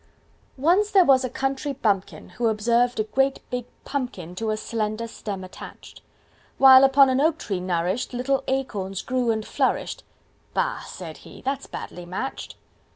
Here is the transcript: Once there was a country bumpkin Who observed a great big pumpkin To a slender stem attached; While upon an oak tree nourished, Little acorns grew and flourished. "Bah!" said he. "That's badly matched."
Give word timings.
Once 0.57 0.89
there 0.89 1.05
was 1.05 1.23
a 1.23 1.29
country 1.29 1.73
bumpkin 1.73 2.29
Who 2.29 2.47
observed 2.47 2.99
a 2.99 3.03
great 3.03 3.39
big 3.51 3.65
pumpkin 3.85 4.33
To 4.33 4.49
a 4.49 4.57
slender 4.57 5.07
stem 5.07 5.43
attached; 5.43 6.01
While 6.57 6.83
upon 6.83 7.11
an 7.11 7.21
oak 7.21 7.37
tree 7.37 7.59
nourished, 7.59 8.11
Little 8.11 8.43
acorns 8.47 9.03
grew 9.03 9.29
and 9.29 9.45
flourished. 9.45 10.03
"Bah!" 10.55 10.79
said 10.79 11.17
he. 11.17 11.43
"That's 11.43 11.67
badly 11.67 12.07
matched." 12.07 12.55